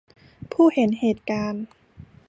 [0.51, 1.63] ผู้เห็นเหตุการณ์